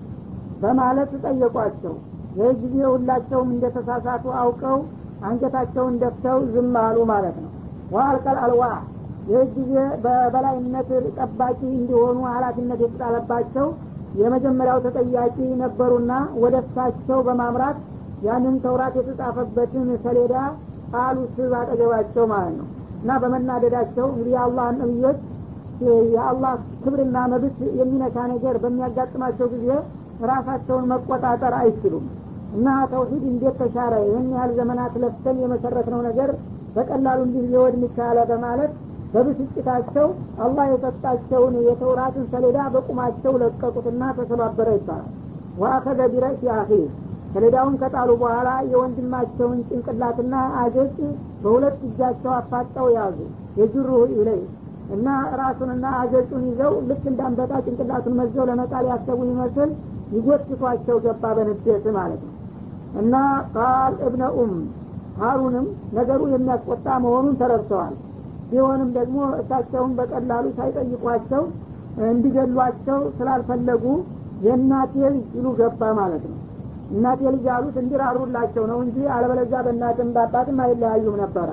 [0.62, 1.94] በማለት ጠየቋቸው።
[2.38, 4.78] ይህ ጊዜ ሁላቸውም እንደተሳሳቱ አውቀው
[5.28, 7.52] አንገታቸውን ደፍተው ዝም አሉ ማለት ነው።
[7.94, 8.64] ዋአልቀል አልዋ
[9.30, 13.68] ይህ ጊዜ በበላይነት ጠባቂ እንዲሆኑ ሀላፊነት የተጣለባቸው
[14.20, 16.12] የመጀመሪያው ተጠያቂ ነበሩና
[16.44, 17.78] ወደ እሳቸው በማምራት
[18.24, 20.36] ያንን ተውራት የተጻፈበትን ሰሌዳ
[20.94, 22.68] ቃሉ ስብ አጠገባቸው ማለት ነው።
[23.02, 25.20] እና በመናደዳቸው እንግዲህ የአላህ ነቢዮች
[26.14, 29.68] የአላህ ክብርና መብት የሚነካ ነገር በሚያጋጥማቸው ጊዜ
[30.24, 32.06] ራሳቸውን መቆጣጠር አይችሉም።
[32.56, 33.94] እና ተውሂድ እንዴት ተሻረ?
[34.06, 36.30] ይህን ያህል ዘመናት ለፍተን የመሰረትነው ነገር
[36.76, 38.72] በቀላሉ እንዲህ ሊወድም ይቻለ በማለት
[39.14, 40.08] በብስጭታቸው
[40.44, 45.10] አላህ የሰጣቸውን የተውራትን ሰሌዳ በቁማቸው ለቀቁትና ተሰባበረ ይባላል።
[45.60, 46.72] ወአኸዘ ቢረእሲ አኺ
[47.34, 50.96] ሰሌዳውን ከጣሉ በኋላ የወንድማቸውን ጭንቅላትና አገጭ
[51.44, 53.18] በሁለት እጃቸው አፋጠው ያዙ።
[53.60, 54.42] የጅሩ ኢለይ
[54.96, 55.08] እና
[55.42, 59.72] ራሱንና አገጩን ይዘው ልክ እንዳንበጣ ጭንቅላቱን መዘው ለመጣል ያሰቡ ይመስል
[60.14, 62.36] ይጎትቷቸው ገባ በንዴት ማለት ነው።
[63.02, 63.16] እና
[63.56, 64.54] ቃል እብነ ኡም
[65.20, 67.94] ሀሩንም ነገሩ የሚያስቆጣ መሆኑን ተረድተዋል
[68.50, 71.44] ቢሆንም ደግሞ እሳቸውን በቀላሉ ሳይጠይቋቸው
[72.10, 73.86] እንዲገሏቸው ስላልፈለጉ
[74.46, 76.38] የእናቴ ልጅ ይሉ ገባ ማለት ነው።
[76.92, 81.50] እናቴ ልጅ ያሉት እንዲራሩላቸው ነው እንጂ አለበለዚያ በእናትም በአባትም አይለያዩም ነበረ።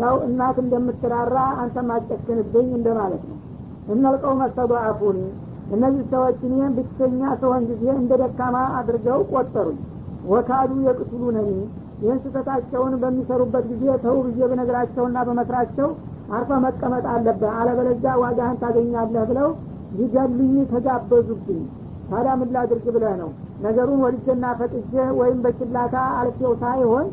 [0.00, 3.38] ያው እናት እንደምትራራ አንተም አጨክንብኝ እንደማለት ነው።
[3.94, 5.20] እነልቀው መስተضعፉኒ
[5.74, 9.78] እነዚህ ሰዎች እኔን ብቸኛ ሰሆን ጊዜ እንደ ደካማ አድርገው ቆጠሩኝ።
[10.32, 11.50] ወካዱ የቅትሉነኒ
[12.02, 15.88] ይህን ስህተታቸውን በሚሰሩበት ጊዜ ተው ብዬ ብነግራቸውና በመስራቸው
[16.32, 19.48] አርፈ መቀመጥ አለብህ አለበለዚያ ዋጋህን ታገኛለህ ብለው
[19.96, 21.62] ሊገሉኝ ተጋበዙብኝ።
[22.10, 23.30] ታዲያ ምን ላድርግ ብለህ ነው?
[23.64, 27.06] ነገሩን ወልጀና ፈጥጄ ወይም በችላታ አልፌው ሳይሆን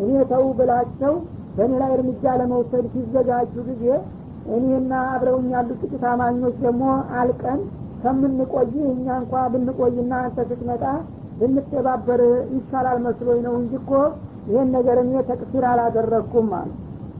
[0.00, 1.14] እኔ ተው ብላቸው
[1.56, 3.84] በእኔ ላይ እርምጃ ለመውሰድ ሲዘጋጁ ጊዜ
[4.56, 6.84] እኔና አብረውኝ ያሉ ጥቂት አማኞች ደግሞ
[7.20, 7.60] አልቀን
[8.02, 10.84] ከምንቆይ እኛ እንኳ ብንቆይና አንተ ስትመጣ
[11.40, 12.20] ብንተባበር
[12.54, 13.90] ይሻላል መስሎኝ ነው እንጂ እኮ
[14.50, 16.70] ይህን ነገር እኔ ተቅሲር አላደረግኩም አሉ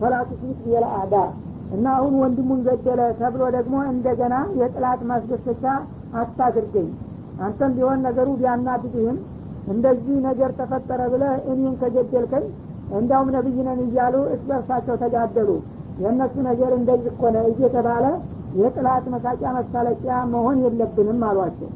[0.01, 1.15] ፈላቱ ፊት የለአዳ
[1.75, 5.65] እና አሁን ወንድሙን ገደለ ተብሎ ደግሞ እንደገና የጥላት ማስደሰቻ
[6.21, 6.89] አታድርገኝ።
[7.47, 9.19] አንተም ቢሆን ነገሩ ቢያናድድህም
[9.73, 12.47] እንደዚህ ነገር ተፈጠረ ብለ እኔን ከገደልከኝ
[12.93, 15.51] እንዲያውም ነቢይ እያሉ እስ በርሳቸው ተጋደሉ።
[15.99, 18.05] የእነሱ ነገር እንደዚህ እኮ እየተባለ
[18.59, 21.71] የጥላት መሳቂያ መሳለቂያ መሆን የለብንም አሏቸው።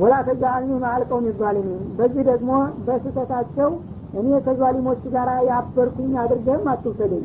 [0.00, 2.50] ወላ ተጃአልኒ ማአልቀውም ዛሊሚን። በዚህ ደግሞ
[2.86, 3.70] በስህተታቸው
[4.14, 7.24] እኔ ከዛሊሞች ጋር ያበርኩኝ አድርገህም አትውሰደኝ።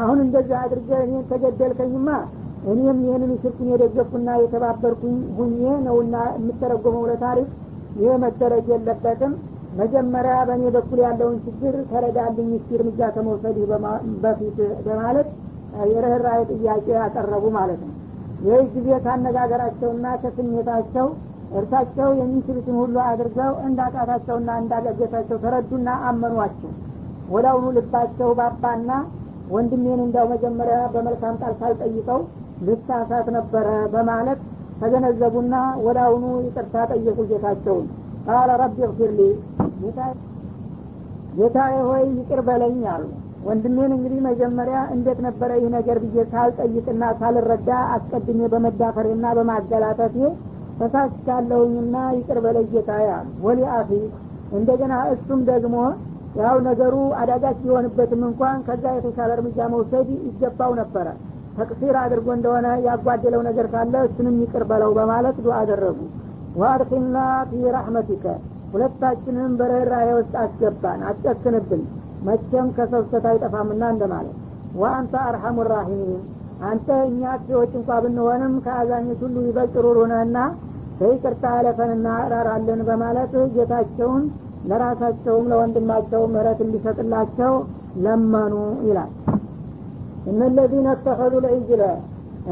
[0.00, 2.08] አሁን እንደዚህ አድርገህ እኔን ተገደልከኝማ
[2.70, 7.48] እኔም ይህንን ሽርኩን የደገፍኩና የተባበርኩኝ ሁኜ ነውና የምተረጎመው ለታሪክ
[8.00, 9.32] ይህ መደረግ የለበትም።
[9.80, 13.58] መጀመሪያ በእኔ በኩል ያለውን ችግር ተረዳልኝ እስኪ እርምጃ ከመውሰድ
[14.22, 14.56] በፊት
[14.86, 15.28] በማለት
[15.90, 17.94] የርኅራኄ ጥያቄ ያቀረቡ ማለት ነው።
[18.46, 21.06] ይህ ጊዜ ካነጋገራቸውና ከስሜታቸው
[21.58, 26.70] እርሳቸው የሚችሉትን ሁሉ አድርገው እንዳቃታቸውና እንዳገገታቸው ተረዱና አመኗቸው።
[27.30, 28.90] ወዳውኑ ልባቸው ባባና
[29.50, 32.20] ወንድሜን እንዳው መጀመሪያ በመልካም ቃል ሳልጠይቀው
[32.66, 34.40] ልሳሳት ነበረ በማለት
[34.80, 35.54] ተገነዘቡና
[35.86, 37.86] ወዳውኑ ይቅርታ ጠየቁ ጌታቸውን።
[38.26, 39.22] ቃለ ረቢ እግፊር ሊ
[41.36, 43.04] ጌታዬ ሆይ ይቅር በለኝ አሉ።
[43.46, 50.16] ወንድሜን እንግዲህ መጀመሪያ እንዴት ነበረ ይህ ነገር ብዬ ሳልጠይቅና ሳልረዳ አስቀድሜ በመዳፈሬና በማገላጠቴ
[50.80, 53.08] ተሳስቻለሁኝና ይቅር በለኝ ጌታዬ
[53.44, 53.90] ወሊ አፊ
[54.58, 55.76] እንደገና እሱም ደግሞ
[56.38, 61.06] ያው ነገሩ አዳጋች ቢሆንበትም እንኳን ከዛ የተሻለ እርምጃ መውሰድ ይገባው ነበረ።
[61.56, 65.98] ተቅሲር አድርጎ እንደሆነ ያጓደለው ነገር ካለ እሱንም ይቅር በለው በማለት ዱዓ አደረጉ።
[66.60, 67.16] ዋድኪልና
[67.50, 68.24] ፊ ረሕመቲከ
[68.72, 71.82] ሁለታችንም በርኅራኄ ውስጥ አስገባን አትጨክንብን
[72.26, 74.36] መቼም ከሰብሰት አይጠፋምና እንደማለት።
[74.80, 76.20] ወአንተ አርሐሙ ራሒሚን
[76.64, 80.38] አንተ እኛ ሰዎች እንኳ ብንሆንም ከአዛኞች ሁሉ ይበልጥ ሩሩ ነህና
[81.00, 84.24] በይቅርታ አለፈንና እራራለን በማለት ጌታቸውን
[84.70, 87.52] ለራሳቸውም ለወንድማቸውም ምህረት እንዲሰጥላቸው
[88.04, 88.54] ለመኑ
[88.88, 89.12] ይላል።
[90.30, 91.82] እነለዚነ እተኸዙ ልዕጅለ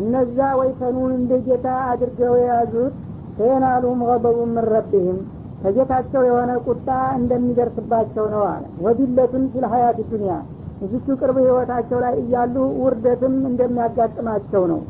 [0.00, 2.94] እነዛ ወይፈኑን እንደ ጌታ አድርገው የያዙት
[3.38, 5.18] ሴናሉም ገበቡ ምን ረቢህም
[5.62, 10.34] ከጌታቸው የሆነ ቁጣ እንደሚደርስባቸው ነው አለ። ወዲለቱን ፊል ሀያት ዱኒያ
[10.82, 14.80] እዚቹ ቅርብ ህይወታቸው ላይ እያሉ ውርደትም እንደሚያጋጥማቸው ነው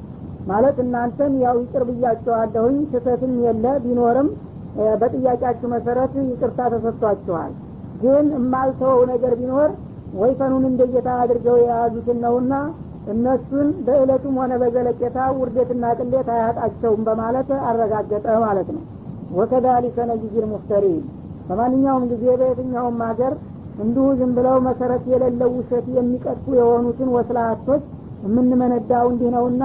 [0.47, 4.29] ማለት እናንተን ያው ይቅር ብያቸዋለሁኝ ስህተትም የለ ቢኖርም
[5.01, 7.53] በጥያቄያችሁ መሰረት ይቅርታ ተሰጥቷችኋል።
[8.03, 9.71] ግን የማልተወው ነገር ቢኖር
[10.19, 10.83] ወይፈኑን እንደ
[11.17, 12.53] አድርገው የያዙትን ነውና
[13.13, 18.83] እነሱን በእለቱም ሆነ በዘለቄታ ውርደትና ቅሌት አያጣቸውም በማለት አረጋገጠ ማለት ነው።
[19.37, 21.03] ወከዛሊከ ነጅዚል ሙፍተሪን።
[21.49, 23.33] በማንኛውም ጊዜ በየትኛውም ሀገር
[23.83, 27.83] እንዲሁ ዝም ብለው መሰረት የሌለው ውሸት የሚቀጥፉ የሆኑትን ወስላቶች
[28.25, 29.65] የምንመነዳው እንዲህ ነውና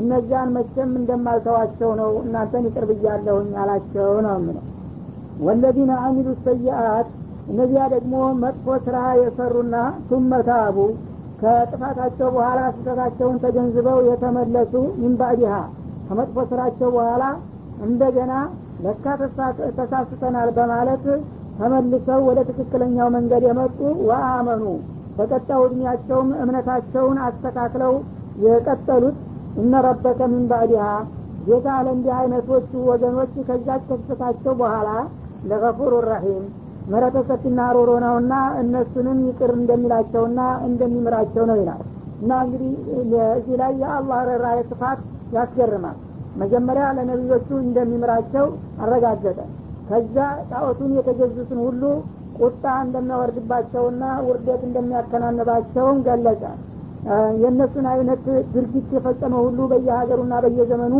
[0.00, 4.64] እነዚያን መቼም እንደማልተዋቸው ነው እናንተን ይቅር ብያለሁኝ አላቸው ነው ምነው
[5.46, 7.08] ወለዚነ አሚሉ ሰይአት
[7.50, 9.76] እነዚያ ደግሞ መጥፎ ስራ የሰሩና
[10.08, 10.76] ቱመታቡ
[11.40, 15.54] ከጥፋታቸው በኋላ ስህተታቸውን ተገንዝበው የተመለሱ ሚንባዲሃ
[16.08, 17.24] ከመጥፎ ስራቸው በኋላ
[17.86, 18.32] እንደገና
[18.84, 19.04] ለካ
[19.78, 21.04] ተሳስተናል በማለት
[21.58, 24.64] ተመልሰው ወደ ትክክለኛው መንገድ የመጡ ወአመኑ
[25.18, 27.94] በቀጣው እድሜያቸውም እምነታቸውን አስተካክለው
[28.44, 29.16] የቀጠሉት
[29.56, 30.84] እነ ረበከ ሚን ባዕድሃ
[31.46, 34.88] ጌታ ለእንዲህ አይነቶቹ ወገኖች ከዛች ከስተታቸው በኋላ
[35.50, 36.44] ለገፉር ረሒም
[36.90, 41.82] ምሕረተ ሰፊና ሮሮ ነውና እነሱንም ይቅር እንደሚላቸውና እንደሚምራቸው ነው ይላል።
[42.20, 42.72] እና እንግዲህ
[43.34, 45.00] እዚህ ላይ የአላህ ርኅራኄ ስፋት
[45.36, 45.96] ያስገርማል።
[46.36, 48.46] መጀመሪያ ለነቢዮቹ እንደሚምራቸው
[48.84, 49.38] አረጋገጠ።
[49.88, 50.16] ከዛ
[50.50, 51.82] ጣዖቱን የተገዙትን ሁሉ
[52.40, 56.42] ቁጣ እንደሚያወርድባቸውና ውርደት እንደሚያከናንባቸውም ገለጸ
[57.42, 58.22] የእነሱን አይነት
[58.54, 60.94] ድርጊት የፈጸመ ሁሉ በየሀገሩና በየዘመኑ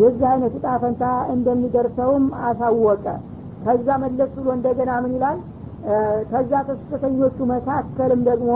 [0.00, 3.04] የዚህ አይነት እጣ ፈንታ እንደሚደርሰውም አሳወቀ።
[3.64, 5.38] ከዛ መለስ ብሎ እንደገና ምን ይላል?
[6.30, 8.50] ከዛ ተስተተኞቹ መካከልም ደግሞ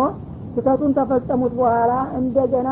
[0.55, 2.69] ስህተቱን ተፈጸሙት በኋላ እንደገና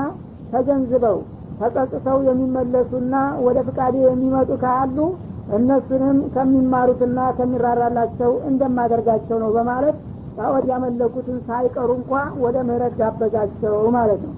[0.53, 1.19] ተገንዝበው
[1.61, 3.14] ተጸጽተው የሚመለሱና
[3.47, 4.99] ወደ ፍቃዴ የሚመጡ ካሉ
[5.57, 9.97] እነሱንም ከሚማሩትና ከሚራራላቸው እንደማደርጋቸው ነው በማለት
[10.38, 12.12] ጣዖት ያመለኩትን ሳይቀሩ እንኳ
[12.46, 14.34] ወደ ምህረት ጋበዛቸው ማለት ነው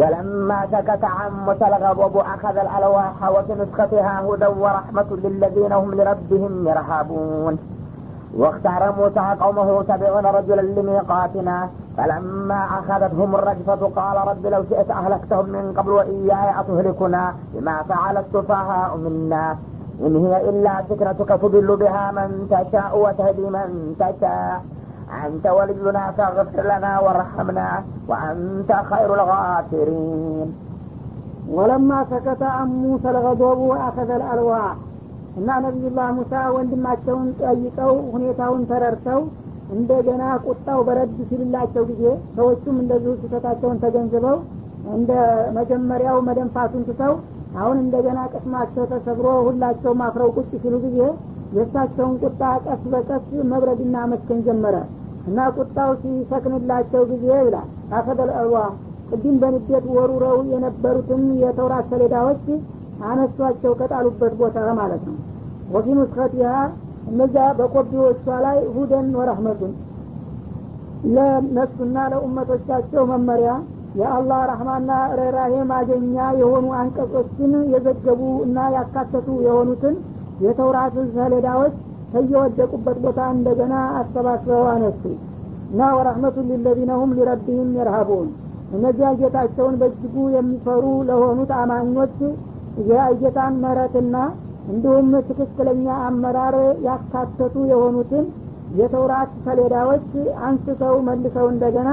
[0.00, 7.54] ولما سكت عن موسى الغضب أخذ الألواح وفي نسختها هدى ورحمة للذين هم لربهم يرهبون
[8.34, 11.56] واختار موسى قومه سبعون رجلا لميقاتنا
[11.96, 17.22] فلما أخذتهم الرجفة قال رب لو شئت أهلكتهم من قبل وإياي أتهلكنا
[17.52, 19.44] بما فعل السفهاء منا
[20.00, 24.62] إن هي إلا فكرتك تضل بها من تشاء وتهدي من تشاء
[25.26, 27.68] أنت ولينا فاغفر لنا وارحمنا
[28.08, 30.48] وأنت خير الغافرين
[31.48, 34.74] ولما سكت عن موسى الغضب وأخذ الألواح
[35.38, 39.20] እና ነቢዩላህ ሙሳ ወንድማቸውን ጠይቀው ሁኔታውን ተረድተው
[39.76, 42.02] እንደገና ቁጣው በረድ ሲልላቸው ጊዜ
[42.36, 44.36] ሰዎቹም እንደዚሁ ስህተታቸውን ተገንዝበው
[44.96, 45.10] እንደ
[45.58, 47.14] መጀመሪያው መደንፋቱን ትተው
[47.57, 50.97] አሁን እንደገና ቅስማቸው ተሰብሮ ሁላቸውም አፍረው ቁጭ ሲሉ ጊዜ
[51.55, 54.75] የእሳቸውን ቁጣ ቀስ በቀስ መብረድና መስከን ጀመረ
[55.27, 58.57] እና ቁጣው ሲሰክንላቸው ጊዜ ይላል። አፈደል አልዋ
[59.09, 62.45] ቅድም በንዴት ወሩረው የነበሩትን የተውራት ሰሌዳዎች
[63.09, 65.17] አነሷቸው ከጣሉበት ቦታ ማለት ነው።
[65.73, 66.51] ወፊ ኑስኸቲሃ
[67.09, 69.73] እነዚያ በኮቢዎቿ ላይ ሁደን ወረህመቱን
[71.15, 73.51] ለነሱና ለኡመቶቻቸው መመሪያ
[73.99, 79.95] የአላህ ረህማና ርኅራሄ ማገኛ የሆኑ አንቀጾችን የዘገቡ እና ያካተቱ የሆኑትን
[80.45, 81.73] የተውራት ሰሌዳዎች
[82.13, 85.01] ከየወደቁበት ቦታ እንደገና አሰባስበው አነሱ።
[85.71, 88.29] እና ወረህመቱን ሊለዚነ ሁም ሊረቢህም የርሀቡን
[88.75, 92.15] እነዚያ ጌታቸውን በእጅጉ የሚፈሩ ለሆኑት አማኞች
[92.89, 94.15] የጌታን መረትና
[94.71, 96.55] እንዲሁም ትክክለኛ አመራር
[96.87, 98.25] ያካተቱ የሆኑትን
[98.79, 100.09] የተውራት ሰሌዳዎች
[100.47, 101.89] አንስተው መልሰው እንደገና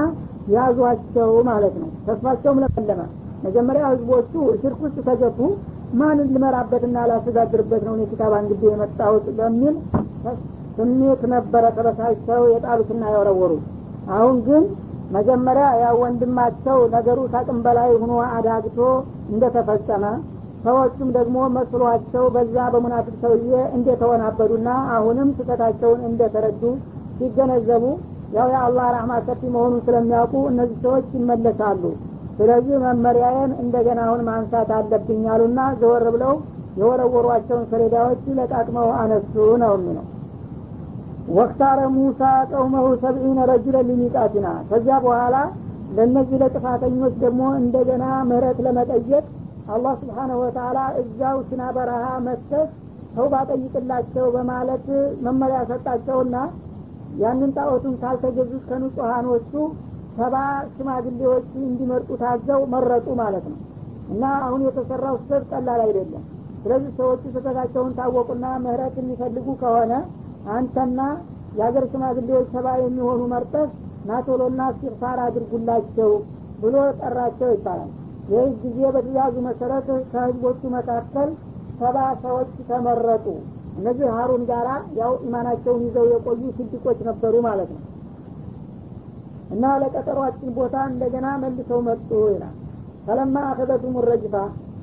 [0.47, 3.01] ያዟቸው ማለት ነው። ተስፋቸውም ለመለመ።
[3.43, 4.31] መጀመሪያ ህዝቦቹ
[4.61, 5.39] ሽርክ ውስጥ ተገቡ
[5.93, 9.75] ማንን ልመራበትና ላስተዳድርበት ነው እኔ ኪታብ አንግዴ የመጣሁት በሚል
[10.77, 13.63] ስሜት ነበረ ተበሳጭተው የጣሉትና ያወረወሩት
[14.15, 14.63] አሁን ግን
[15.15, 18.79] መጀመሪያ ያው ወንድማቸው ነገሩ ታቅም በላይ ሆኖ አዳግቶ
[19.31, 20.03] እንደተፈጸመ
[20.65, 26.63] ሰዎቹም ደግሞ መስሏቸው በዛ በሙናፊቅ ሰውዬ እንደተወናበዱና አሁንም ስህተታቸውን እንደተረዱ
[27.19, 27.83] ሲገነዘቡ
[28.35, 31.83] ያው የአላህ ረህማ ሰፊ መሆኑን ስለሚያውቁ እነዚህ ሰዎች ይመለሳሉ።
[32.37, 36.33] ስለዚህ መመሪያዬን እንደገና አሁን ማንሳት አለብኝ አሉና ዘወር ብለው
[36.79, 40.05] የወረወሯቸውን ሰሌዳዎች ለቃቅመው አነሱ ነው የሚለው።
[41.37, 45.37] ወክታረ ሙሳ ቀውመሁ ሰብዒነ ረጅለ ሊሚቃቲና። ከዚያ በኋላ
[45.97, 49.25] ለእነዚህ ለጥፋተኞች ደግሞ እንደገና ምህረት ለመጠየቅ
[49.73, 52.67] አላህ ስብሓነሁ ወተላ እዛው ሲና በረሃ መጥተህ
[53.15, 54.85] ሰው ባጠይቅላቸው በማለት
[55.25, 56.35] መመሪያ ሰጣቸውና
[57.17, 59.51] ያንን ጣዖቱን ካልተገዙት ከንጹሀኖቹ
[60.17, 60.35] ሰባ
[60.75, 63.57] ሽማግሌዎች እንዲመርጡ ታዘው መረጡ ማለት ነው።
[64.11, 66.23] እና አሁን የተሰራው ስህተት ቀላል አይደለም።
[66.61, 69.93] ስለዚህ ሰዎቹ ስህተታቸውን ታወቁና ምህረት የሚፈልጉ ከሆነ
[70.55, 70.99] አንተና
[71.57, 73.67] የሀገር ሽማግሌዎች ሰባ የሚሆኑ መርጠህ
[74.05, 76.11] ናቶሎና ሲርፋር አድርጉላቸው
[76.61, 77.91] ብሎ ጠራቸው ይባላል።
[78.31, 81.29] ይህ ጊዜ በትእዛዙ መሰረት ከህዝቦቹ መካከል
[81.79, 83.25] ሰባ ሰዎች ተመረጡ
[83.77, 87.83] እነዚህ ሀሩን ጋራ ያው ኢማናቸውን ይዘው የቆዩ ስድቆች ነበሩ ማለት ነው።
[89.51, 92.55] እና ለቀጠሯችን ቦታ እንደገና መልሰው መጡ ይላል።
[93.05, 94.35] ፈለማ አኸዘቱም ረጅፋ